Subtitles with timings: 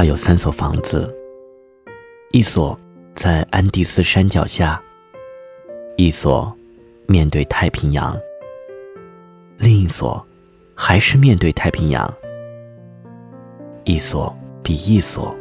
[0.00, 1.14] 他有三所房子，
[2.32, 2.80] 一所
[3.14, 4.82] 在安第斯山脚下，
[5.98, 6.50] 一所
[7.06, 8.18] 面对太平洋，
[9.58, 10.26] 另一所
[10.74, 12.10] 还是面对太平洋，
[13.84, 15.36] 一所比一所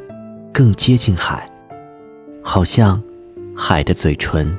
[0.54, 1.50] 更接近海，
[2.44, 3.02] 好像
[3.56, 4.54] 海的嘴唇。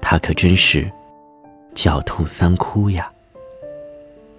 [0.00, 0.88] 他可真是
[1.74, 3.10] 狡兔三窟呀！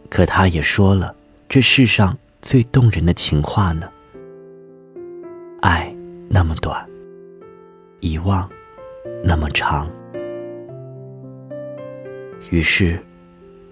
[0.10, 1.14] 可他也说了
[1.50, 2.18] 这世上。
[2.42, 3.88] 最动人的情话呢？
[5.62, 5.96] 爱
[6.28, 6.84] 那么短，
[8.00, 8.50] 遗忘
[9.24, 9.88] 那么长。
[12.50, 13.00] 于是，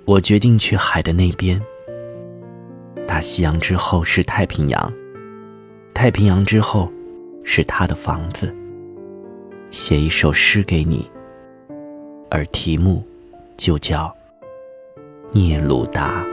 [0.05, 1.59] 我决定去海的那边。
[3.07, 4.93] 大西洋之后是太平洋，
[5.93, 6.91] 太平洋之后
[7.43, 8.55] 是他的房子。
[9.71, 11.09] 写一首诗给你，
[12.29, 13.03] 而题目
[13.57, 14.15] 就叫
[15.31, 16.23] 《聂鲁达》。